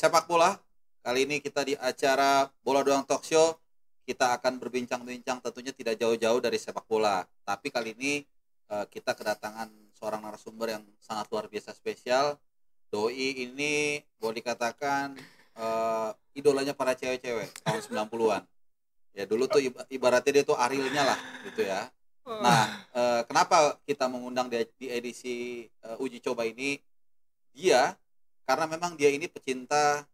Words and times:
sepak 0.00 0.24
bola. 0.24 0.56
Kali 1.04 1.28
ini 1.28 1.44
kita 1.44 1.60
di 1.60 1.76
acara 1.76 2.48
Bola 2.64 2.80
Doang 2.80 3.04
Talk 3.04 3.20
Show 3.20 3.60
kita 4.08 4.32
akan 4.32 4.56
berbincang-bincang 4.56 5.44
tentunya 5.44 5.76
tidak 5.76 6.00
jauh-jauh 6.00 6.40
dari 6.40 6.56
sepak 6.56 6.88
bola. 6.88 7.28
Tapi 7.44 7.68
kali 7.68 7.92
ini 7.92 8.24
eh, 8.72 8.84
kita 8.88 9.12
kedatangan 9.12 9.68
seorang 10.00 10.24
narasumber 10.24 10.72
yang 10.72 10.84
sangat 11.04 11.28
luar 11.28 11.52
biasa 11.52 11.76
spesial. 11.76 12.40
Doi 12.88 13.44
ini 13.44 14.00
boleh 14.16 14.40
dikatakan 14.40 15.20
eh, 15.60 16.10
idolanya 16.32 16.72
para 16.72 16.96
cewek-cewek 16.96 17.60
tahun 17.60 18.08
90-an. 18.08 18.42
Ya 19.12 19.28
dulu 19.28 19.52
tuh 19.52 19.60
iba- 19.68 19.84
ibaratnya 19.92 20.32
dia 20.40 20.44
tuh 20.48 20.56
Arielnya 20.56 21.12
lah 21.12 21.18
gitu 21.44 21.60
ya. 21.60 21.92
Nah, 22.24 22.88
eh, 22.96 23.20
kenapa 23.28 23.76
kita 23.84 24.08
mengundang 24.08 24.48
di, 24.48 24.64
di 24.80 24.86
edisi 24.88 25.68
eh, 25.68 25.96
uji 26.00 26.24
coba 26.24 26.48
ini 26.48 26.80
dia 27.52 28.00
karena 28.44 28.64
memang 28.66 28.96
dia 28.98 29.10
ini 29.12 29.26
pecinta 29.30 30.04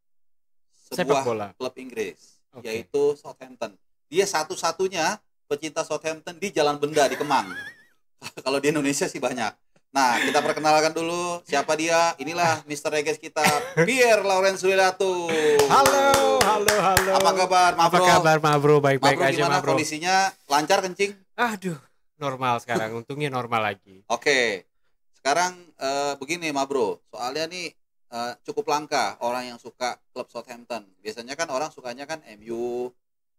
sepak 0.87 1.03
sebuah 1.03 1.23
bola. 1.27 1.48
klub 1.59 1.75
Inggris 1.79 2.41
Oke. 2.55 2.66
yaitu 2.69 3.02
Southampton. 3.19 3.75
Dia 4.07 4.25
satu-satunya 4.25 5.19
pecinta 5.51 5.83
Southampton 5.83 6.39
di 6.39 6.55
Jalan 6.55 6.79
Benda 6.79 7.07
di 7.11 7.19
Kemang. 7.19 7.51
Kalau 8.45 8.59
di 8.62 8.71
Indonesia 8.71 9.07
sih 9.11 9.19
banyak. 9.19 9.52
Nah, 9.97 10.21
kita 10.21 10.45
perkenalkan 10.45 10.93
dulu 10.93 11.41
siapa 11.49 11.73
dia. 11.73 12.12
Inilah 12.21 12.61
Mr. 12.69 12.93
Reges 12.93 13.16
kita, 13.16 13.41
Pierre 13.89 14.21
Lawrence 14.21 14.61
Wilatu. 14.61 15.24
Halo, 15.73 16.37
halo, 16.45 16.74
halo. 16.77 17.11
Apa 17.16 17.30
kabar, 17.33 17.71
Ma 17.73 17.88
Apa 17.88 17.99
kabar, 18.05 18.37
Ma 18.45 18.61
Bro? 18.61 18.85
Baik-baik 18.85 19.16
Ma 19.16 19.24
Bro, 19.24 19.30
aja, 19.33 19.41
gimana 19.41 19.57
Ma 19.57 19.65
Bro. 19.65 19.71
kondisinya? 19.73 20.16
Lancar 20.52 20.85
kencing? 20.85 21.16
Aduh, 21.41 21.80
normal 22.21 22.61
sekarang. 22.61 22.93
Untungnya 22.93 23.33
normal 23.33 23.73
lagi. 23.73 24.05
Oke, 24.13 24.69
sekarang 25.16 25.57
eh, 25.80 26.13
begini 26.21 26.52
Ma 26.52 26.68
Bro, 26.68 27.01
soalnya 27.09 27.49
nih 27.49 27.73
eh, 28.07 28.32
cukup 28.46 28.71
langka 28.71 29.18
orang 29.21 29.51
yang 29.51 29.59
suka 29.59 29.99
klub 30.10 30.30
Southampton. 30.30 30.87
Biasanya 31.02 31.35
kan 31.35 31.49
orang 31.51 31.71
sukanya 31.71 32.07
kan 32.07 32.23
MU, 32.38 32.90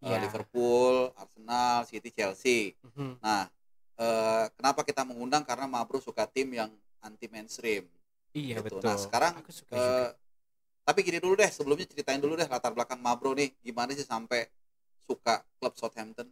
eh, 0.03 0.11
Iya. 0.11 0.17
Liverpool, 0.23 1.11
Arsenal, 1.15 1.87
City, 1.87 2.09
Chelsea. 2.11 2.75
Mhm. 2.83 3.17
Nah, 3.19 3.47
eh, 3.97 4.45
kenapa 4.53 4.83
kita 4.83 5.01
mengundang? 5.07 5.41
Karena 5.41 5.65
Ma 5.65 5.81
Bro 5.83 5.99
suka 5.99 6.27
tim 6.27 6.51
yang 6.51 6.69
anti 7.01 7.25
mainstream. 7.27 7.87
Iya, 8.35 8.59
Gitu. 8.61 8.77
betul. 8.77 8.85
Nah, 8.85 8.97
sekarang, 8.99 9.33
aku 9.39 9.49
suka 9.49 9.73
juga. 9.73 9.87
Eh, 10.03 10.09
tapi 10.87 10.99
gini 11.03 11.19
dulu 11.19 11.35
deh, 11.35 11.49
sebelumnya 11.51 11.83
ceritain 11.83 12.19
dulu 12.21 12.35
deh 12.35 12.47
latar 12.47 12.71
belakang 12.71 12.99
Ma 13.01 13.15
Bro 13.17 13.35
nih, 13.35 13.51
gimana 13.59 13.91
sih 13.91 14.05
sampai 14.05 14.47
suka 15.03 15.43
klub 15.57 15.73
Southampton? 15.75 16.27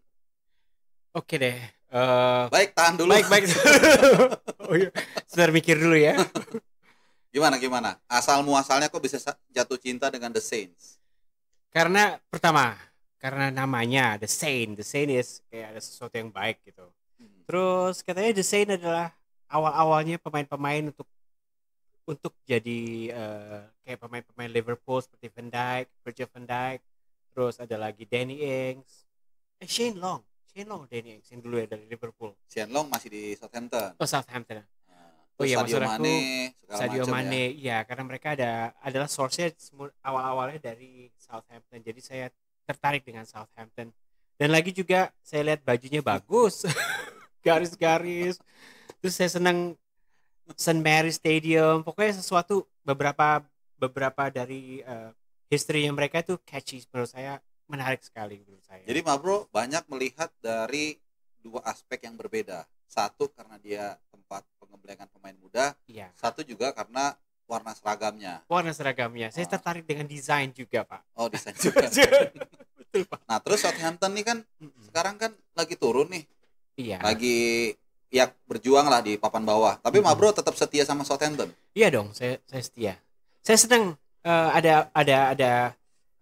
Oke 1.16 1.40
deh. 1.40 1.56
Eh, 1.96 2.46
Baik, 2.52 2.76
tahan 2.76 3.00
dulu. 3.00 3.16
baik, 3.16 3.28
baik. 3.32 3.44
oh 4.68 4.76
iya, 4.76 4.92
sebentar 5.26 5.52
mikir 5.56 5.80
dulu 5.80 5.96
ya. 5.96 6.20
Gimana 7.36 7.60
gimana? 7.60 8.00
Asal 8.08 8.40
muasalnya 8.48 8.88
kok 8.88 9.04
bisa 9.04 9.20
sa- 9.20 9.36
jatuh 9.52 9.76
cinta 9.76 10.08
dengan 10.08 10.32
The 10.32 10.40
Saints? 10.40 10.96
Karena 11.68 12.16
pertama, 12.32 12.80
karena 13.20 13.52
namanya 13.52 14.16
The 14.16 14.32
Saint. 14.32 14.80
The 14.80 14.88
Saint 14.88 15.12
is 15.12 15.44
kayak 15.52 15.76
ada 15.76 15.82
sesuatu 15.84 16.16
yang 16.16 16.32
baik 16.32 16.64
gitu. 16.64 16.88
Hmm. 17.20 17.44
Terus 17.44 18.00
katanya 18.08 18.32
The 18.32 18.46
Saint 18.48 18.72
adalah 18.80 19.12
awal-awalnya 19.52 20.16
pemain-pemain 20.24 20.96
untuk 20.96 21.04
untuk 22.06 22.32
jadi 22.46 23.12
eh, 23.12 23.62
kayak 23.84 24.00
pemain-pemain 24.00 24.52
Liverpool 24.54 25.02
seperti 25.04 25.28
Van 25.34 25.50
Dijk, 25.50 25.86
Virgil 26.06 26.30
van 26.30 26.46
Dijk, 26.46 26.80
terus 27.34 27.58
ada 27.58 27.76
lagi 27.76 28.06
Danny 28.06 28.46
Ings, 28.46 29.10
eh 29.58 29.66
Shane 29.66 29.98
Long, 29.98 30.22
Shane 30.54 30.70
Long, 30.70 30.86
Danny 30.86 31.18
Ings 31.18 31.34
yang 31.34 31.42
dulu 31.42 31.58
ya 31.58 31.66
dari 31.66 31.90
Liverpool, 31.90 32.38
Sian 32.46 32.70
Long 32.70 32.94
masih 32.94 33.10
di 33.10 33.34
Southampton. 33.34 33.98
oh 33.98 34.06
Southampton, 34.06 34.62
Oh 35.36 35.44
iya, 35.44 35.60
Sadio 35.60 35.84
maksud 35.84 35.84
aku, 35.84 36.16
Sadio 36.72 37.04
Mane, 37.12 37.44
ya. 37.60 37.76
ya 37.76 37.78
karena 37.84 38.04
mereka 38.08 38.28
ada 38.40 38.72
adalah 38.80 39.12
source-nya 39.12 39.52
semu- 39.60 39.92
awal-awalnya 40.00 40.72
dari 40.72 41.12
Southampton, 41.20 41.84
jadi 41.84 42.00
saya 42.00 42.26
tertarik 42.64 43.04
dengan 43.04 43.28
Southampton. 43.28 43.92
Dan 44.40 44.50
lagi 44.52 44.72
juga 44.72 45.12
saya 45.20 45.44
lihat 45.44 45.64
bajunya 45.68 46.00
bagus, 46.00 46.64
garis-garis. 47.46 48.40
Terus 49.04 49.14
saya 49.16 49.28
senang 49.32 49.76
St. 50.56 50.80
Mary 50.80 51.12
Stadium, 51.12 51.84
pokoknya 51.84 52.20
sesuatu 52.20 52.64
beberapa 52.88 53.44
beberapa 53.76 54.32
dari 54.32 54.80
eh, 54.84 55.12
history 55.52 55.88
mereka 55.92 56.24
itu 56.24 56.40
catchy 56.48 56.84
menurut 56.92 57.12
saya 57.12 57.44
menarik 57.68 58.02
sekali 58.02 58.40
menurut 58.40 58.64
saya. 58.64 58.84
Jadi 58.86 59.00
Mabro 59.04 59.50
banyak 59.50 59.84
melihat 59.90 60.30
dari 60.40 60.96
dua 61.42 61.62
aspek 61.66 62.06
yang 62.06 62.16
berbeda. 62.16 62.66
Satu 62.96 63.28
karena 63.28 63.60
dia 63.60 63.84
tempat 64.08 64.48
pengembelengan 64.56 65.12
pemain 65.12 65.36
muda, 65.36 65.76
iya. 65.84 66.08
satu 66.16 66.42
juga 66.42 66.72
karena 66.72 67.12
warna 67.44 67.76
seragamnya. 67.76 68.40
Warna 68.48 68.72
seragamnya, 68.72 69.28
saya 69.30 69.46
Oh. 69.46 69.52
tertarik 69.52 69.84
dengan 69.84 70.08
desain 70.08 70.50
juga 70.50 70.88
pak. 70.88 71.04
Oh, 71.14 71.28
desain 71.28 71.52
juga. 71.60 71.92
Betul 72.80 73.04
pak. 73.04 73.20
nah, 73.28 73.44
terus 73.44 73.60
Southampton 73.60 74.16
nih 74.16 74.24
kan 74.24 74.38
sekarang 74.88 75.20
kan 75.20 75.36
lagi 75.54 75.76
turun 75.76 76.08
nih, 76.08 76.24
Iya. 76.80 77.04
lagi 77.04 77.76
ya 78.08 78.32
berjuang 78.48 78.88
lah 78.88 79.04
di 79.04 79.20
papan 79.20 79.44
bawah. 79.44 79.76
Tapi 79.78 80.00
Mm-mm. 80.00 80.08
Mabro 80.08 80.32
tetap 80.32 80.56
setia 80.56 80.88
sama 80.88 81.04
Southampton. 81.04 81.52
Iya 81.76 81.92
dong, 81.92 82.16
saya 82.16 82.40
saya 82.48 82.64
setia. 82.64 82.94
Saya 83.44 83.60
senang 83.60 83.84
eh, 84.24 84.50
ada 84.56 84.88
ada 84.96 85.18
ada 85.36 85.52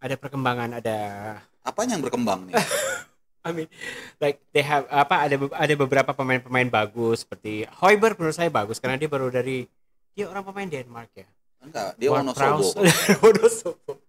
ada 0.01 0.15
perkembangan, 0.17 0.81
ada 0.81 0.97
Apanya 1.63 1.95
yang 1.95 2.03
berkembang 2.03 2.49
nih? 2.49 2.57
I 3.43 3.51
mean 3.51 3.67
like 4.17 4.39
they 4.55 4.63
have 4.63 4.87
apa 4.87 5.27
ada 5.27 5.35
ada 5.35 5.73
beberapa 5.75 6.15
pemain-pemain 6.15 6.67
bagus 6.67 7.27
seperti 7.27 7.67
Hoiberg 7.83 8.15
menurut 8.15 8.33
saya 8.33 8.47
bagus 8.47 8.79
karena 8.79 8.95
dia 8.95 9.11
baru 9.11 9.27
dari 9.27 9.67
dia 10.13 10.31
orang 10.31 10.43
pemain 10.43 10.69
Denmark 10.69 11.11
ya. 11.13 11.27
Enggak, 11.59 11.95
dia 11.95 12.07
Wonosobo. 13.23 13.99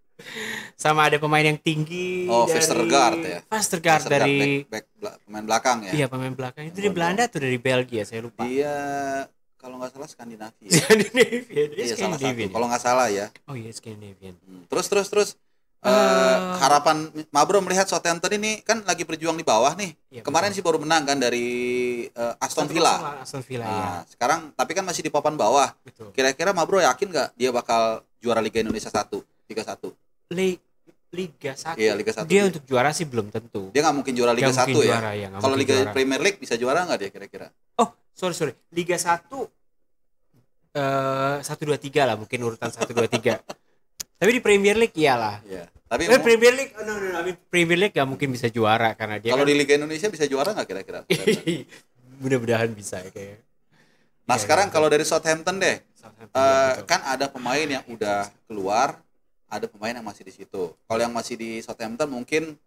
Sama 0.79 1.11
ada 1.11 1.19
pemain 1.19 1.43
yang 1.43 1.59
tinggi 1.59 2.27
Oh, 2.31 2.47
dari 2.47 2.63
Vestergaard 2.63 3.19
ya? 3.19 3.39
Vestergaard 3.51 4.01
Vestergaard, 4.07 4.07
dari 4.07 4.63
back, 4.63 4.85
back 4.95 5.15
pemain 5.27 5.43
belakang 5.43 5.77
ya. 5.83 5.91
iya 5.91 6.05
pemain 6.07 6.31
belakang 6.31 6.63
itu 6.71 6.79
dari. 6.79 6.91
Belanda 6.95 7.23
atau 7.27 7.39
dari 7.43 7.59
Belgia 7.59 8.03
saya 8.07 8.23
lupa. 8.23 8.47
Dia 8.47 8.73
kalau 9.59 9.75
nggak 9.81 9.91
salah 9.91 10.07
Skandinavia. 10.07 10.69
Scandinavian. 10.79 11.67
Dia 11.73 11.83
iya 11.83 11.95
salah 11.99 12.17
satu. 12.21 12.47
Kalau 12.47 12.67
nggak 12.71 12.83
salah 12.83 13.07
ya. 13.11 13.27
Oh 13.49 13.55
iya 13.59 13.71
Scandinavian. 13.75 14.35
Hmm. 14.39 14.63
Terus 14.71 14.85
terus 14.87 15.07
terus 15.11 15.29
Eh. 15.85 16.37
harapan 16.57 16.97
Mabro 17.29 17.61
melihat 17.61 17.85
Southampton 17.85 18.33
ini 18.33 18.57
kan 18.59 18.81
lagi 18.81 19.05
berjuang 19.05 19.33
di 19.33 19.45
bawah 19.45 19.73
nih. 19.73 19.93
Iya, 20.09 20.21
Kemarin 20.21 20.49
betul. 20.49 20.57
sih 20.57 20.65
baru 20.65 20.77
menang 20.81 21.05
kan 21.05 21.17
dari 21.17 21.47
eh, 22.07 22.33
Aston 22.39 22.65
Villa. 22.65 23.21
Aston 23.21 23.39
Villa 23.39 23.63
Nah, 23.63 23.73
ya. 23.73 23.89
sekarang 24.07 24.49
tapi 24.51 24.71
kan 24.71 24.81
masih 24.81 25.01
di 25.01 25.09
papan 25.09 25.33
bawah. 25.33 25.69
Kira-kira 26.09 26.51
Mabro 26.51 26.79
yakin 26.79 27.07
nggak 27.07 27.29
dia 27.33 27.49
bakal 27.49 28.01
juara 28.17 28.41
Liga 28.41 28.57
Indonesia 28.57 28.89
1, 28.89 29.13
Liga 29.45 29.61
1? 29.61 29.93
Li- 30.33 30.57
Liga 31.13 31.53
1. 31.53 31.77
Iya, 31.77 31.93
Liga 31.93 32.11
1. 32.11 32.25
Dia 32.25 32.41
untuk 32.45 32.63
juara 32.65 32.89
sih 32.89 33.05
belum 33.05 33.29
tentu. 33.29 33.69
Dia 33.69 33.79
nggak 33.81 33.95
mungkin 33.95 34.13
juara 34.13 34.33
Liga 34.33 34.49
Nggak 34.49 34.57
1 34.57 34.67
mungkin 34.67 34.81
ya. 34.81 34.89
juara, 34.91 35.11
ya, 35.13 35.27
Kalau 35.31 35.55
Liga 35.55 35.73
juara. 35.75 35.93
Premier 35.93 36.19
League 36.19 36.39
bisa 36.39 36.55
juara 36.55 36.81
nggak 36.83 36.97
dia 36.97 37.09
kira-kira? 37.09 37.47
Oh, 37.77 37.87
sorry 38.09 38.33
sorry. 38.33 38.53
Liga 38.69 38.97
1 38.97 39.29
eh 40.73 41.37
1 41.39 41.45
2 41.45 41.77
3 41.79 42.03
lah 42.03 42.15
mungkin 42.17 42.39
urutan 42.41 42.67
1 42.67 42.89
2 42.89 43.05
3. 43.07 43.37
Tapi 44.15 44.31
di 44.31 44.41
Premier 44.41 44.75
League 44.75 44.95
iyalah. 44.95 45.39
Iya. 45.45 45.71
Tapi 45.85 46.09
Eh, 46.09 46.21
Premier 46.21 46.53
League 46.57 46.73
oh, 46.75 46.83
no, 46.83 46.97
no, 46.97 47.07
no. 47.13 47.17
I 47.21 47.23
mean, 47.29 47.37
Premier 47.49 47.77
League 47.77 47.93
gak 47.93 48.09
mungkin 48.09 48.33
bisa 48.33 48.49
juara 48.49 48.97
karena 48.97 49.21
dia 49.21 49.37
kalau 49.37 49.45
kan 49.45 49.51
di 49.53 49.55
Liga 49.57 49.73
Indonesia 49.77 50.09
bisa 50.09 50.25
juara 50.25 50.49
nggak 50.57 50.67
kira-kira? 50.67 50.99
mudah-mudahan 52.21 52.71
bisa 52.73 53.03
ya 53.03 53.11
kayak. 53.11 53.39
Nah 54.25 54.35
Iya, 54.39 54.41
sekarang 54.41 54.67
iya, 54.71 54.73
kalau 54.73 54.87
dari 54.89 55.05
Southampton 55.05 55.61
deh, 55.61 55.77
Southampton, 55.93 56.33
betul. 56.33 56.87
kan 56.89 57.01
ada 57.05 57.25
pemain 57.29 57.67
yang 57.69 57.83
udah 57.85 58.25
keluar, 58.49 58.97
ada 59.45 59.69
pemain 59.69 59.93
yang 59.93 60.05
masih 60.05 60.25
di 60.25 60.33
situ. 60.33 60.73
Kalau 60.73 61.01
yang 61.01 61.13
masih 61.13 61.37
di 61.37 61.61
Southampton 61.61 62.09
mungkin 62.09 62.57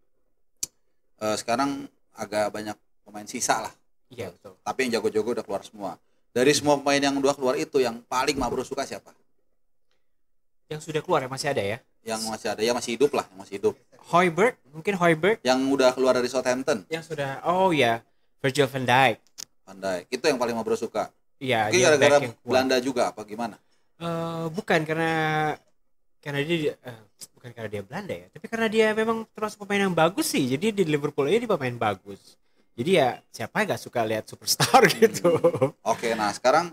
eh, 1.19 1.37
sekarang 1.37 1.91
agak 2.15 2.55
banyak 2.55 2.77
pemain 3.03 3.27
sisa 3.27 3.67
lah. 3.67 3.75
Iya 4.15 4.31
betul. 4.31 4.55
Tapi 4.63 4.79
yang 4.87 5.01
jago-jago 5.01 5.35
udah 5.35 5.45
keluar 5.45 5.63
semua. 5.67 5.99
Dari 6.31 6.53
semua 6.55 6.79
pemain 6.79 7.03
yang 7.03 7.19
udah 7.19 7.35
keluar 7.35 7.59
itu 7.59 7.83
yang 7.83 7.99
paling 8.07 8.39
Mabro 8.39 8.63
suka 8.63 8.87
siapa? 8.87 9.11
Yang 10.71 10.93
sudah 10.93 11.01
keluar 11.03 11.25
ya 11.25 11.29
masih 11.33 11.49
ada 11.51 11.65
ya. 11.65 11.79
Yang 12.03 12.21
masih 12.27 12.49
ada, 12.51 12.61
ya 12.63 12.73
masih 12.73 12.91
hidup 12.97 13.11
lah, 13.13 13.27
yang 13.29 13.39
masih 13.39 13.55
hidup. 13.61 13.75
Hoiberg, 14.09 14.57
mungkin 14.73 14.97
Hoiberg 14.97 15.37
Yang 15.45 15.61
udah 15.69 15.91
keluar 15.93 16.17
dari 16.17 16.31
Southampton, 16.33 16.89
yang 16.89 17.05
sudah 17.05 17.45
oh 17.45 17.69
ya, 17.71 18.01
Virgil 18.41 18.65
van 18.65 18.85
Dijk. 18.89 19.17
Van 19.69 19.77
Dijk. 19.77 20.05
Itu 20.09 20.25
yang 20.25 20.41
paling 20.41 20.57
Mabro 20.57 20.73
suka. 20.75 21.13
Iya, 21.37 21.69
Mungkin 21.69 21.83
gara-gara. 21.85 22.17
Belanda 22.43 22.77
juga 22.81 23.13
apa 23.13 23.23
gimana? 23.23 23.61
Eh, 23.99 24.45
bukan 24.49 24.81
karena 24.87 25.13
karena 26.19 26.41
dia 26.43 26.75
eh, 26.75 27.01
bukan 27.37 27.51
karena 27.53 27.69
dia 27.69 27.83
Belanda 27.85 28.15
ya, 28.15 28.27
tapi 28.33 28.47
karena 28.49 28.67
dia 28.67 28.87
memang 28.91 29.27
termasuk 29.31 29.63
pemain 29.63 29.87
yang 29.87 29.95
bagus 29.95 30.27
sih. 30.31 30.49
Jadi 30.49 30.73
di 30.73 30.85
Liverpool 30.89 31.29
ini 31.29 31.45
dia 31.45 31.51
pemain 31.51 31.77
bagus. 31.77 32.35
Jadi 32.79 32.91
ya 32.95 33.19
siapa 33.29 33.61
yang 33.61 33.75
gak 33.75 33.83
suka 33.83 34.01
lihat 34.07 34.25
superstar 34.25 34.83
gitu. 35.03 35.35
Oke, 35.83 36.15
nah 36.15 36.31
sekarang 36.31 36.71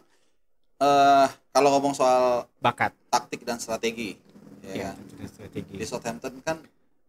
eh 0.78 1.28
kalau 1.50 1.70
ngomong 1.76 1.94
soal 1.94 2.46
Bakat. 2.58 2.94
taktik 3.10 3.42
dan 3.42 3.58
strategi, 3.58 4.18
ya, 4.68 4.92
Ya, 4.92 5.28
strategi. 5.28 5.74
di 5.74 5.86
Southampton 5.86 6.42
kan 6.42 6.58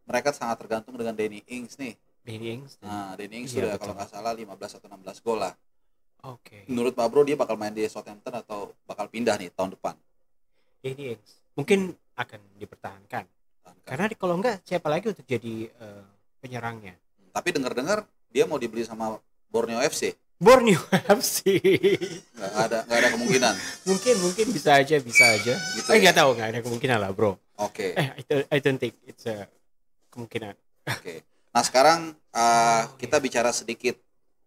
mereka 0.04 0.30
sangat 0.30 0.56
tergantung 0.58 0.94
dengan 0.94 1.12
Danny 1.12 1.40
Ings 1.46 1.76
nih. 1.76 1.94
Danny 2.22 2.46
Ings. 2.54 2.78
Nah, 2.80 3.14
Danny 3.14 3.40
Ings 3.40 3.50
Iya, 3.50 3.56
sudah 3.56 3.70
betul. 3.70 3.80
kalau 3.80 3.94
nggak 3.94 4.10
salah 4.10 4.32
15 4.32 4.46
atau 4.74 4.86
16 4.88 5.18
gol 5.20 5.38
lah. 5.38 5.54
Oke. 6.26 6.66
Menurut 6.66 6.92
Pak 6.92 7.06
Bro 7.06 7.22
dia 7.22 7.34
bakal 7.34 7.54
main 7.54 7.70
di 7.70 7.86
Southampton 7.86 8.34
atau 8.34 8.74
bakal 8.82 9.06
pindah 9.06 9.36
nih 9.36 9.50
tahun 9.50 9.72
depan? 9.72 9.94
Danny 10.80 11.14
Ings. 11.14 11.30
Mungkin 11.54 11.90
akan 12.14 12.40
dipertahankan. 12.54 13.24
Karena 13.82 14.04
di- 14.06 14.18
kalau 14.18 14.34
enggak 14.34 14.62
siapa 14.62 14.86
lagi 14.86 15.08
untuk 15.08 15.22
jadi 15.22 15.70
eh, 15.70 16.04
penyerangnya? 16.40 16.98
Tapi 17.30 17.48
dengar-dengar 17.50 18.02
dia 18.28 18.42
mau 18.42 18.56
dibeli 18.56 18.82
sama 18.82 19.14
Borneo 19.46 19.78
FC. 19.80 20.10
Borneo 20.36 20.76
FC. 21.18 21.46
Nggak 22.34 22.52
ada 22.60 22.78
nggak 22.84 22.98
ada 22.98 23.08
kemungkinan. 23.10 23.54
mungkin 23.88 24.14
mungkin 24.20 24.46
bisa 24.50 24.74
aja 24.74 24.96
bisa 24.98 25.24
aja. 25.28 25.54
Gitu 25.72 25.86
eh 25.86 25.96
ya? 25.96 26.02
nggak 26.02 26.16
tahu 26.16 26.30
nggak 26.34 26.48
ada 26.50 26.60
kemungkinan 26.60 26.98
lah 26.98 27.10
bro. 27.10 27.38
Oke. 27.58 27.92
Eh 27.92 28.08
I 28.12 28.22
don't, 28.22 28.46
I 28.48 28.58
don't 28.58 28.76
think 28.76 28.94
it's 29.02 29.24
a 29.24 29.48
kemungkinan. 30.10 30.54
Oke. 30.86 31.24
Nah 31.50 31.62
sekarang 31.62 32.00
uh, 32.30 32.82
kita 32.94 33.16
bicara 33.16 33.48
sedikit 33.50 33.96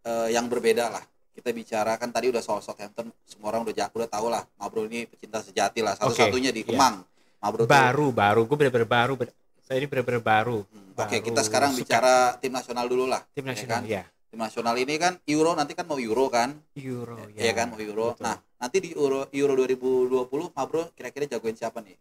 uh, 0.03 0.27
yang 0.27 0.45
berbeda 0.45 0.89
lah. 0.89 1.01
Kita 1.29 1.50
bicara 1.50 1.95
kan 1.95 2.09
tadi 2.09 2.27
udah 2.27 2.39
soal 2.39 2.59
Southampton, 2.59 3.09
semua 3.23 3.50
orang 3.50 3.63
udah 3.63 3.73
ja- 3.73 3.89
udah 3.89 4.06
tahu 4.06 4.27
lah. 4.27 4.44
Mabro 4.56 4.83
ini 4.83 5.07
pecinta 5.07 5.39
sejati 5.39 5.79
lah. 5.79 5.95
Satu-satunya 5.95 6.51
di 6.51 6.61
iya. 6.61 6.69
Kemang. 6.69 6.95
Mabro 7.39 7.63
tuh- 7.63 7.71
Baru 7.71 8.11
baru 8.11 8.44
gue 8.44 8.57
bener-bener 8.57 8.85
baru. 8.85 9.13
saya 9.59 9.77
ini 9.77 9.88
bener-bener 9.88 10.19
baru. 10.19 10.65
Hmm, 10.65 10.97
Oke 10.97 11.17
baru 11.17 11.25
kita 11.29 11.41
sekarang 11.41 11.71
suka 11.71 11.79
bicara 11.79 12.13
tim 12.38 12.50
nasional 12.50 12.85
dulu 12.85 13.06
lah. 13.06 13.21
tim 13.31 13.41
ya 13.41 13.53
nasional 13.53 13.79
kan? 13.79 13.83
ya. 13.88 14.03
Tim 14.29 14.39
nasional 14.39 14.75
ini 14.75 14.94
kan 14.97 15.13
Euro 15.25 15.53
nanti 15.53 15.73
kan 15.73 15.85
mau 15.85 15.97
Euro 15.97 16.25
kan, 16.27 16.53
Euro 16.75 17.17
ya, 17.33 17.50
ya. 17.50 17.53
kan 17.53 17.69
mau 17.69 17.77
Euro. 17.77 18.13
betul. 18.13 18.25
Nah 18.25 18.35
nanti 18.57 18.77
di 18.79 18.89
Euro 18.94 19.29
Euro 19.31 19.53
2020 19.56 20.09
Mabro 20.51 20.89
kira-kira 20.94 21.25
jagoin 21.25 21.53
siapa 21.53 21.79
nih? 21.79 21.95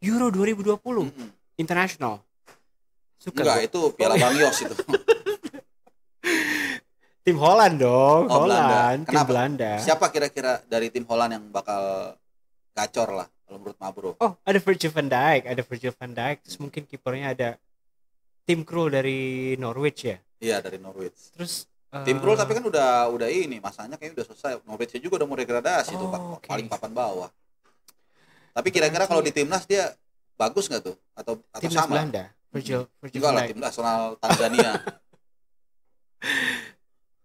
Euro 0.00 0.28
2020 0.28 0.80
Mm-mm. 0.80 1.28
internasional. 1.56 2.24
Suka 3.20 3.44
Enggak 3.44 3.68
itu 3.68 3.80
Piala 3.92 4.16
Bang 4.16 4.32
Yos 4.34 4.56
itu. 4.58 4.74
tim 7.20 7.36
Holland 7.36 7.76
dong, 7.76 8.22
Oh, 8.26 8.48
Belanda. 8.48 8.64
Holland, 8.64 9.00
tim 9.04 9.12
Kenapa? 9.12 9.28
Belanda. 9.28 9.70
siapa 9.78 10.06
kira-kira 10.08 10.52
dari 10.64 10.88
tim 10.88 11.04
Holland 11.04 11.36
yang 11.36 11.44
bakal 11.48 12.16
gacor 12.72 13.12
lah 13.14 13.28
kalau 13.44 13.58
menurut 13.60 13.76
Mabro? 13.76 14.10
Oh, 14.16 14.32
ada 14.40 14.56
Virgil 14.58 14.88
van 14.88 15.06
Dijk, 15.06 15.42
ada 15.46 15.62
Virgil 15.62 15.92
van 15.92 16.10
Dijk, 16.10 16.36
terus 16.42 16.56
mungkin 16.56 16.82
kipernya 16.84 17.26
ada 17.30 17.48
tim 18.42 18.64
Krul 18.64 18.88
dari 18.88 19.52
Norwich 19.54 20.08
ya. 20.08 20.16
Iya 20.40 20.64
dari 20.64 20.80
Norwich. 20.80 21.36
Terus 21.36 21.68
Tim 21.90 22.16
eh, 22.16 22.20
Krul 22.22 22.38
tapi 22.38 22.54
kan 22.54 22.62
udah 22.62 23.10
udah 23.10 23.26
ini 23.26 23.58
masanya 23.58 23.98
kayaknya 23.98 24.22
udah 24.22 24.26
selesai. 24.32 24.52
Norwich 24.64 24.96
juga 24.96 25.20
udah 25.20 25.26
mau 25.26 25.36
degradasi 25.36 25.92
tuh 25.92 26.06
Oh, 26.06 26.10
Pak. 26.10 26.20
oke. 26.38 26.46
paling 26.48 26.66
papan 26.66 26.92
bawah. 26.94 27.28
Tapi 28.50 28.68
kira-kira 28.68 29.04
kalau 29.04 29.20
di 29.20 29.30
timnas 29.30 29.64
dia 29.64 29.94
bagus 30.34 30.66
nggak 30.66 30.82
tuh 30.82 30.96
atau 31.12 31.38
atau 31.46 31.60
timnas 31.60 31.80
sama? 31.80 31.92
Belanda, 31.94 32.24
Virgil 32.48 32.82
Virgil 32.98 33.18
Enggak 33.18 33.24
van 33.24 33.34
lah 33.34 33.42
Dijk. 33.42 33.50
tim 33.50 33.60
nasional 33.60 34.00
Tanzania. 34.16 34.70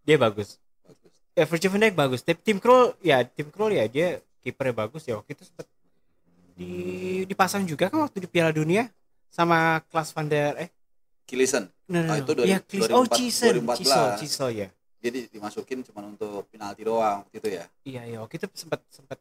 Dia 0.04 0.18
bagus. 0.18 0.62
bagus. 0.82 1.14
Ya 1.34 1.44
Virgil 1.44 1.70
van 1.70 1.82
Dijk 1.82 1.96
bagus. 1.96 2.20
Tim, 2.22 2.38
tim 2.38 2.58
Krul 2.58 2.94
ya 3.02 3.24
tim 3.24 3.48
Krul 3.50 3.74
ya 3.74 3.86
dia 3.86 4.08
kipernya 4.40 4.76
bagus 4.78 5.04
ya 5.04 5.18
waktu 5.18 5.34
itu 5.34 5.44
sempat 5.44 5.66
di 6.54 6.70
dipasang 7.26 7.66
juga 7.66 7.90
kan 7.90 8.06
waktu 8.06 8.22
di 8.22 8.30
Piala 8.30 8.54
Dunia 8.54 8.88
sama 9.28 9.82
Klaas 9.84 10.14
van 10.14 10.26
der 10.26 10.54
eh 10.56 10.70
Kilisen. 11.26 11.68
no, 11.86 12.00
no, 12.00 12.08
Ah, 12.08 12.16
no. 12.16 12.22
itu 12.22 12.32
dari 12.32 12.54
Klis- 12.62 12.88
oh 12.88 13.04
2004, 13.04 13.18
Cisen 13.18 13.54
2014. 13.60 13.76
Cisol 13.76 14.08
Cisol 14.16 14.52
ya 14.56 14.68
Dia 14.96 15.12
di- 15.12 15.28
dimasukin 15.28 15.82
cuma 15.82 16.02
untuk 16.04 16.46
penalti 16.48 16.82
doang 16.82 17.22
waktu 17.22 17.36
itu 17.36 17.50
ya. 17.52 17.66
iya 17.84 18.02
iya 18.06 18.18
waktu 18.22 18.38
itu 18.38 18.48
sempat 18.56 18.80
sempat 18.88 19.18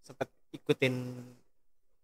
sempat 0.00 0.26
ikutin 0.50 0.94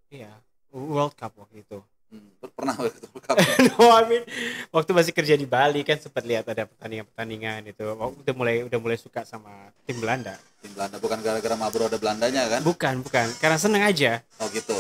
iya 0.08 0.30
World 0.70 1.14
Cup 1.14 1.34
waktu 1.36 1.62
itu 1.62 1.80
Hmm, 2.06 2.30
per- 2.38 2.54
pernah 2.54 2.70
waktu 2.72 2.94
itu 2.94 3.08
Cup. 3.18 3.34
no 3.68 3.90
I 3.90 4.02
mean 4.06 4.22
waktu 4.70 4.90
masih 4.92 5.10
kerja 5.10 5.34
di 5.34 5.42
Bali 5.44 5.82
kan 5.82 5.98
sempat 5.98 6.22
lihat 6.22 6.46
ada 6.46 6.62
pertandingan 6.64 7.02
pertandingan 7.04 7.66
itu 7.66 7.82
Oh, 7.82 8.14
udah 8.14 8.30
mulai 8.32 8.62
udah 8.62 8.78
mulai 8.78 8.94
suka 8.94 9.22
sama 9.22 9.50
tim 9.82 9.98
Belanda 9.98 10.38
tim 10.60 10.70
Belanda 10.70 10.96
bukan 10.96 11.18
gara-gara 11.18 11.56
Mabro 11.56 11.84
ada 11.84 11.96
Belandanya 11.96 12.46
kan? 12.48 12.60
bukan 12.62 13.02
bukan 13.02 13.26
karena 13.36 13.58
seneng 13.58 13.82
aja 13.82 14.22
Oh 14.38 14.46
gitu. 14.48 14.78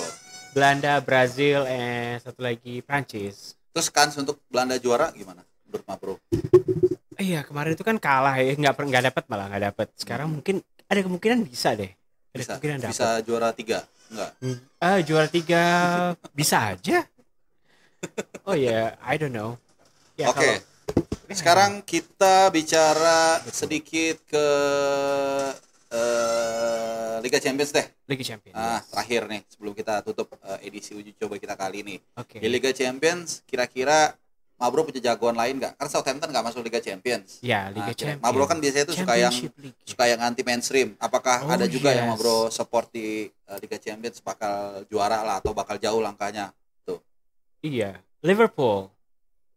Belanda 0.52 0.96
Brazil 1.00 1.66
eh 1.66 2.16
satu 2.16 2.40
lagi 2.40 2.78
Prancis 2.80 3.58
Terus 3.70 3.90
kans 3.90 4.14
untuk 4.14 4.38
Belanda 4.46 4.78
juara 4.78 5.10
gimana 5.10 5.42
menurut 5.66 5.82
Mabro? 5.84 6.14
Iya 7.16 7.42
kemarin 7.42 7.74
itu 7.74 7.82
kan 7.82 7.98
kalah 7.98 8.38
ya 8.38 8.54
nggak 8.54 8.72
per- 8.72 8.86
nggak 8.86 9.04
dapat 9.04 9.24
malah 9.26 9.46
nggak 9.48 9.64
dapat. 9.66 9.86
Sekarang 9.94 10.30
mungkin 10.30 10.60
ada 10.86 11.00
kemungkinan 11.02 11.42
bisa 11.42 11.74
deh. 11.74 11.90
Ada 12.36 12.38
Bisa 12.38 12.52
kemungkinan 12.52 12.78
dapat. 12.78 12.92
bisa 12.92 13.08
juara 13.22 13.48
tiga? 13.50 13.78
Enggak. 14.06 14.30
Hmm, 14.38 14.58
Ah 14.78 14.98
juara 15.00 15.26
tiga 15.26 15.62
bisa 16.30 16.56
aja. 16.70 16.98
Oh 18.44 18.54
ya 18.54 18.94
I 19.00 19.16
don't 19.16 19.32
know. 19.32 19.56
Ya, 20.14 20.28
Oke. 20.28 20.38
kalau- 20.38 20.62
Sekarang 21.28 21.82
kita 21.82 22.48
bicara 22.48 23.18
sedikit 23.50 24.22
ke 24.24 24.46
eh, 25.88 27.14
Liga 27.18 27.38
Champions 27.38 27.72
deh. 27.72 27.86
Liga 28.06 28.22
Champions. 28.24 28.54
Ah, 28.54 28.78
terakhir 28.84 29.26
nih 29.26 29.42
sebelum 29.48 29.72
kita 29.72 30.02
tutup 30.02 30.34
eh, 30.36 30.58
edisi 30.62 30.94
uji 30.94 31.14
coba 31.14 31.36
kita 31.36 31.54
kali 31.54 31.82
ini. 31.82 31.96
Oke. 32.14 32.38
Di 32.38 32.46
Liga 32.46 32.70
Champions 32.70 33.42
kira-kira 33.42 34.14
Mabro 34.56 34.82
punya 34.82 35.00
jagoan 35.02 35.36
lain 35.36 35.60
nggak? 35.60 35.76
Kan 35.76 35.86
Southampton 35.86 36.28
nggak 36.28 36.40
masuk 36.42 36.60
Liga 36.60 36.80
Champions. 36.80 37.40
Ya 37.40 37.68
Liga 37.68 37.86
Nah, 37.86 37.94
Champions. 37.94 38.24
Mabro 38.24 38.44
kan 38.44 38.56
biasanya 38.56 38.84
tuh 38.84 38.96
suka 38.96 39.14
yang 39.14 39.28
League. 39.30 39.76
suka 39.84 40.04
yang 40.06 40.20
anti 40.20 40.40
mainstream. 40.40 40.96
Apakah 40.96 41.44
Oh, 41.44 41.52
ada 41.52 41.64
juga 41.66 41.92
yang 41.92 42.08
yes. 42.08 42.12
Mabro 42.14 42.36
support 42.48 42.88
di 42.88 43.28
eh, 43.28 43.58
Liga 43.58 43.76
Champions 43.76 44.16
bakal 44.18 44.54
juara 44.86 45.20
lah 45.20 45.38
atau 45.38 45.52
bakal 45.52 45.76
jauh 45.76 46.00
langkahnya? 46.00 46.56
Iya. 47.60 47.98
Liverpool. 48.20 48.88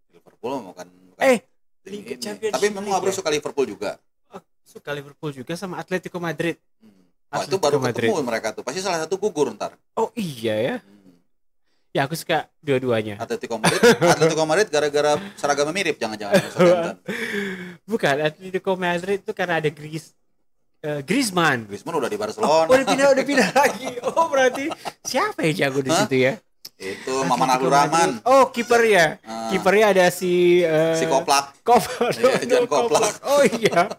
Liverpool 0.09 0.51
bukan 0.65 0.87
bukan 1.09 1.21
Eh 1.21 1.37
Liga 1.85 2.13
ini. 2.13 2.19
Championship 2.19 2.55
Tapi 2.55 2.67
memang 2.69 2.91
Mabro 2.91 3.09
ya? 3.09 3.15
suka 3.15 3.29
Liverpool 3.29 3.65
juga. 3.65 3.97
oh, 4.29 4.41
suka 4.61 4.91
Liverpool 4.91 5.31
juga 5.31 5.53
sama 5.55 5.77
Atletico 5.77 6.17
Madrid. 6.17 6.57
Hmm. 6.79 6.91
Oh, 7.29 7.39
itu 7.39 7.55
Atletico 7.55 7.61
baru 7.61 7.77
Madrid. 7.79 8.09
ketemu 8.09 8.23
mereka 8.25 8.47
tuh. 8.51 8.63
Pasti 8.65 8.79
salah 8.81 8.99
satu 8.99 9.15
gugur 9.15 9.47
ntar. 9.53 9.77
Oh 9.93 10.09
iya 10.13 10.55
ya. 10.57 10.75
Hmm. 10.79 10.98
Ya 11.89 12.05
aku 12.05 12.13
suka 12.13 12.45
dua-duanya. 12.61 13.17
Atletico 13.17 13.57
Madrid, 13.57 13.81
Atletico 13.97 14.45
Madrid 14.45 14.67
gara-gara 14.69 15.17
seragamnya 15.33 15.73
mirip 15.73 15.97
jangan-jangan. 15.97 16.37
Bukan 17.89 18.15
Atletico 18.21 18.77
Madrid 18.77 19.25
itu 19.25 19.33
karena 19.33 19.57
ada 19.57 19.69
Gris 19.69 20.13
eh, 20.79 21.01
Griezmann. 21.01 21.65
Griezmann 21.65 21.97
udah 21.97 22.05
di 22.05 22.13
Oh, 22.13 22.21
Barcelona. 22.21 22.69
udah 22.69 22.85
pindah, 22.85 23.07
udah 23.09 23.25
pindah 23.25 23.49
lagi. 23.65 23.89
Oh, 24.05 24.29
berarti 24.29 24.69
siapa 25.01 25.41
yang 25.41 25.55
jago 25.57 25.81
di 25.81 25.89
situ 25.89 26.15
ya? 26.21 26.33
Itu 26.77 27.25
Maman 27.25 27.57
Abdul 27.57 27.73
Rahman. 27.73 28.09
Oh, 28.23 28.47
kipernya. 28.47 29.17
Ah, 29.25 29.49
Kipernya 29.49 29.85
ada 29.89 30.05
si 30.13 30.61
eh, 30.61 30.93
si 30.93 31.09
Koplak. 31.09 31.57
Koplak. 31.65 32.15
Iya, 32.21 32.45
Jan 32.45 32.65
Koplak. 32.69 33.17
Oh 33.25 33.41
iya. 33.49 33.89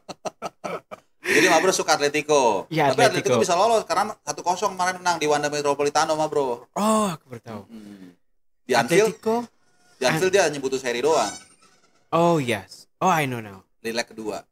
Jadi 1.31 1.47
Mabro 1.47 1.71
suka 1.71 1.95
Atletico. 1.95 2.67
Iya, 2.69 2.91
Tapi 2.91 3.03
Atletico. 3.03 3.31
Atletico. 3.31 3.41
bisa 3.41 3.55
lolos 3.55 3.83
karena 3.85 4.11
1-0 4.21 4.43
kemarin 4.69 4.95
menang 4.99 5.17
di 5.17 5.27
Wanda 5.27 5.47
Metropolitano 5.47 6.13
Mabro. 6.13 6.67
Oh, 6.73 7.07
aku 7.09 7.25
baru 7.29 7.41
tahu. 7.41 7.63
Hmm. 7.67 8.11
Di 8.63 8.73
Anfield, 8.73 9.15
Atletico. 9.15 9.37
di 9.95 10.05
Anfield 10.05 10.31
dia 10.31 10.43
hanya 10.45 10.59
butuh 10.59 10.77
seri 10.77 10.99
doang 10.99 11.31
Oh, 12.11 12.37
yes. 12.37 12.91
Oh, 12.99 13.07
I 13.09 13.25
know 13.25 13.39
now. 13.39 13.63
di 13.79 13.91
leg 13.91 14.05
kedua. 14.05 14.43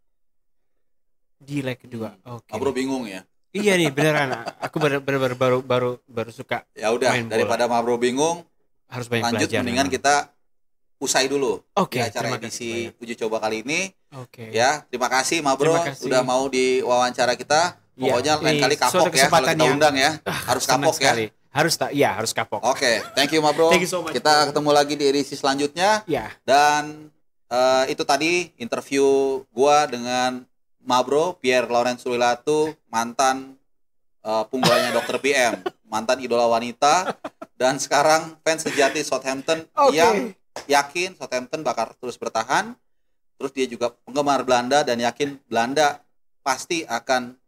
Di 1.36 1.58
leg 1.60 1.76
kedua. 1.76 2.14
Oke. 2.24 2.50
Mabro 2.50 2.70
bingung 2.70 3.04
ya. 3.04 3.22
Iya 3.48 3.74
nih, 3.74 3.90
beneran. 3.90 4.44
Aku 4.60 4.78
baru 4.78 5.00
baru 5.00 5.18
baru 5.18 5.34
baru 5.34 5.58
baru, 5.60 5.90
baru 6.04 6.30
suka 6.30 6.62
Ya 6.72 6.90
udah, 6.90 7.10
bola. 7.12 7.26
daripada 7.28 7.64
Mabro 7.64 7.96
bingung, 7.96 8.44
harus 8.86 9.06
banyak 9.06 9.24
lanjut 9.26 9.48
belajar. 9.48 9.60
mendingan 9.60 9.86
memang. 9.86 9.96
kita 9.96 10.14
usai 10.98 11.26
dulu 11.26 11.62
Oke, 11.74 11.98
di 11.98 12.04
acara 12.04 12.34
edisi 12.34 12.90
banyak. 12.90 13.00
uji 13.00 13.14
coba 13.16 13.36
kali 13.38 13.62
ini. 13.62 13.80
Oke. 14.14 14.50
Ya, 14.50 14.82
terima 14.86 15.06
kasih 15.06 15.38
Mabro 15.40 15.70
Terima 15.72 15.86
kasih. 15.88 16.04
udah 16.06 16.22
mau 16.22 16.44
di 16.46 16.82
wawancara 16.82 17.34
kita. 17.34 17.78
Iya, 17.94 18.14
Pokoknya 18.14 18.34
lain 18.38 18.58
kali 18.62 18.76
kapok 18.76 19.10
ya 19.10 19.26
kalau 19.26 19.46
kita 19.48 19.58
yang- 19.58 19.74
undang 19.74 19.94
ya. 19.94 20.10
Ah, 20.22 20.38
Harus 20.50 20.64
kapok 20.64 20.94
ya. 20.94 20.98
sekali. 20.98 21.24
Harus 21.48 21.74
tak? 21.74 21.90
Iya, 21.90 22.10
harus 22.14 22.30
kapok. 22.30 22.60
Oke, 22.62 23.02
thank 23.14 23.30
you 23.30 23.40
Mabro. 23.40 23.70
Thank 23.70 23.82
you 23.82 23.90
so 23.90 24.02
much, 24.02 24.14
Kita 24.14 24.30
bro. 24.36 24.46
ketemu 24.52 24.70
lagi 24.70 24.94
di 24.94 25.04
edisi 25.04 25.34
selanjutnya 25.34 26.02
Ya. 26.04 26.30
dan 26.42 27.10
eh, 27.46 27.84
itu 27.88 28.04
tadi 28.04 28.52
interview 28.56 29.02
gua 29.50 29.84
dengan 29.84 30.44
Mabro 30.78 31.34
Pierre 31.34 31.66
Laurent 31.66 31.96
Surilatu, 31.96 32.70
mantan 32.86 33.58
eh, 34.20 34.44
punggulnya 34.46 34.92
Dr. 34.92 35.18
PM, 35.18 35.58
mantan 35.84 36.18
idola 36.18 36.46
wanita 36.46 37.16
dan 37.54 37.76
sekarang 37.76 38.36
fans 38.40 38.62
sejati 38.62 39.00
Southampton 39.00 39.66
Oke. 39.74 39.96
yang 39.96 40.30
yakin 40.66 41.14
Southampton 41.14 41.62
bakal 41.62 41.94
terus 41.94 42.16
bertahan. 42.16 42.74
Terus 43.38 43.52
dia 43.52 43.66
juga 43.66 43.94
penggemar 44.02 44.42
Belanda 44.42 44.82
dan 44.82 44.98
yakin 44.98 45.38
Belanda 45.46 46.02
pasti 46.42 46.82
akan 46.82 47.38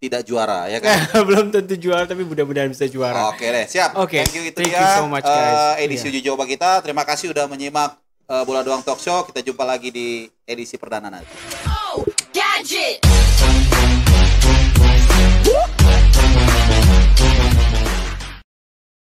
tidak 0.00 0.24
juara 0.24 0.66
ya 0.66 0.80
kan. 0.80 0.96
Belum 1.28 1.52
tentu 1.52 1.76
juara 1.76 2.08
tapi 2.08 2.24
mudah-mudahan 2.24 2.66
bisa 2.66 2.88
juara. 2.88 3.28
Oke 3.28 3.44
deh, 3.44 3.68
siap. 3.68 3.94
Oke, 3.94 4.18
Thank 4.18 4.34
you 4.34 4.44
itu 4.48 4.58
thank 4.58 4.72
you 4.72 4.88
so 4.96 5.06
much, 5.06 5.22
guys. 5.22 5.76
eh, 5.76 5.84
edisi 5.84 6.08
Iya. 6.08 6.10
uji 6.10 6.20
coba 6.26 6.48
kita. 6.48 6.80
Terima 6.80 7.04
kasih 7.04 7.30
udah 7.30 7.44
menyimak 7.46 8.00
eh, 8.26 8.42
Bola 8.42 8.64
Doang 8.64 8.80
Talk 8.80 8.98
Show. 8.98 9.28
Kita 9.28 9.44
jumpa 9.44 9.62
lagi 9.62 9.92
di 9.92 10.24
edisi 10.42 10.74
perdana 10.74 11.12
nanti. 11.12 11.59